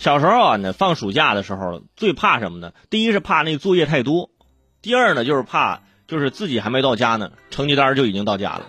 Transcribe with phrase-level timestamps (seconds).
[0.00, 2.72] 小时候啊，那放暑假的时候最怕什么呢？
[2.88, 4.30] 第一是怕那作业太多，
[4.80, 8.62] 第二呢就是怕就是自己还没到家呢，成绩单就已经到家了。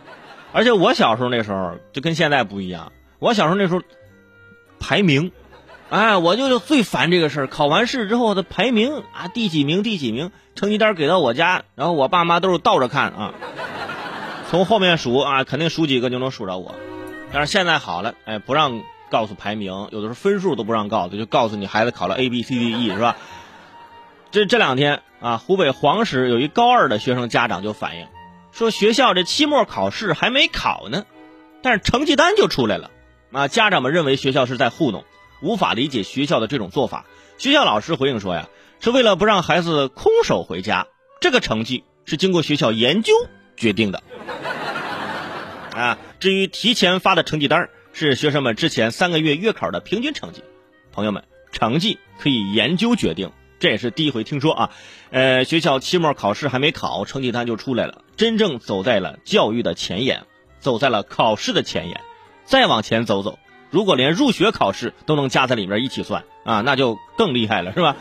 [0.51, 3.81] 而且我小时候那时候就跟现在不一样，我小时候那时候
[4.77, 5.31] 排名，
[5.89, 7.47] 哎，我就最烦这个事儿。
[7.47, 13.33] 考完试之后的排名啊，第几名第几名，成绩单给到我家，然后我爸妈都是倒着看啊，
[14.49, 16.75] 从后面数啊，肯定数几个就能数着我。
[17.31, 18.81] 但是现在好了，哎，不让。
[19.11, 23.17] 告诉排名，有的时候分数都不让告诉，就告诉你孩子考了 A B C D E 是吧？
[24.31, 28.07] 这这两天啊，湖北黄石有一高二的学生家长就反映，
[28.53, 31.05] 说学校这期末考试还没考呢，
[31.61, 32.89] 但是成绩单就出来了。
[33.33, 35.03] 啊，家长们认为学校是在糊弄，
[35.41, 37.05] 无法理解学校的这种做法。
[37.37, 38.47] 学校老师回应说呀，
[38.79, 40.87] 是为了不让孩子空手回家，
[41.19, 43.13] 这个成绩是经过学校研究
[43.57, 44.01] 决定的。
[45.75, 50.43] 啊，至于提前发的成绩单是学生们之前三个月月考的平均成绩，
[50.91, 54.69] 朋友们，成绩可以研究决定，这也是第一回听说啊。
[55.11, 60.25] 呃，学校期末考试还没考，成绩单就出来了，真正走在了教育的前沿，
[60.59, 61.99] 走在了考试的前沿。
[62.43, 67.95] 再往前走走，如果连入学考试都能加在里面一起算啊，那就更厉害了，是吧？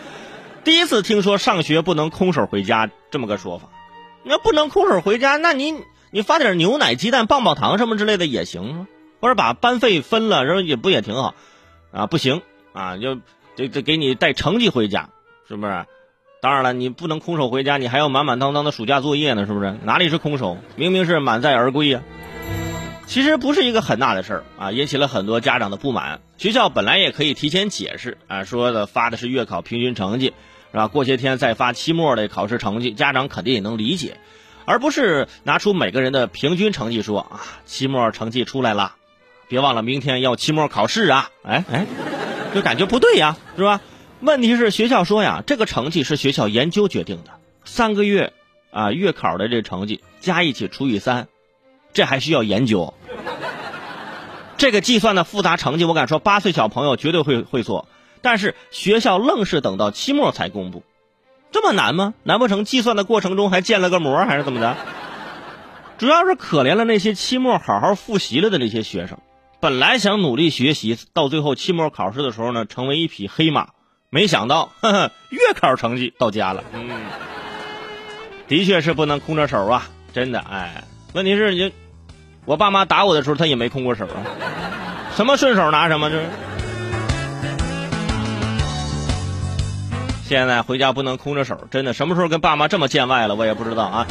[0.65, 3.69] 第一次听说上学不能空手回家这么个说法，
[4.25, 5.75] 那不能空手回家，那你
[6.11, 8.87] 你发点牛奶、鸡蛋、棒棒糖什么之类的也行啊。
[9.21, 11.35] 或者把班费分了，然后也不也挺好，
[11.93, 13.17] 啊，不行啊，就
[13.57, 15.11] 得得给你带成绩回家，
[15.49, 15.87] 是不是？
[16.43, 19.77] 当然了，你不能空手回家，你还要满满当当的暑假作业呢，是不是？
[19.85, 22.03] 哪里是空手，明明是满载而归呀。
[23.07, 26.23] 其实不是一个很大的事儿啊，引起了很多家长的不满。
[26.39, 30.33] 学校本来也可以提前解释啊，说的发的是月考平均成绩，
[30.71, 30.87] 是吧？
[30.87, 34.17] 过些天再发期末的考试成绩，家长肯定也能理解，
[34.65, 38.95] 而不是拿出每个人的平均成绩说啊，期末成绩出来了。
[39.51, 41.29] 别忘了明天要期末考试啊！
[41.43, 41.87] 哎哎，
[42.55, 43.81] 就感觉不对呀，是吧？
[44.21, 47.33] 问题是学校说呀，这个成绩是学校研究决定的，
[47.65, 48.33] 三个月
[48.71, 51.27] 啊月考的这成绩加一起除以三，
[51.93, 52.95] 这还需要研究。
[54.57, 57.89] 这个计算的复杂成绩，我敢说八岁小朋友绝对会会做，
[58.23, 60.85] 但是学校愣是等到期末才公布，
[61.51, 62.15] 这么难吗？
[62.23, 64.77] 难不成计算的过程中还建了个模，还是怎么的？
[65.99, 69.19] 主要是可怜了那些期末好好复习了的那些学生。
[69.61, 73.69] 本来想努力学习，到最后期末考试的时候呢，成为一匹黑马。
[74.09, 76.65] 没想到，呵呵，月考成绩到家了。
[76.73, 76.89] 嗯，
[78.49, 80.41] 的确是不能空着手啊，真的。
[80.41, 80.83] 哎，
[81.13, 81.73] 问题是你，
[82.47, 84.25] 我爸妈打我的时候，他也没空过手啊。
[85.15, 86.25] 什么顺手拿什么，就是。
[90.25, 94.07] 现在回家不能空着手，真的，什么时候跟爸妈这么见外了，我也不知道啊。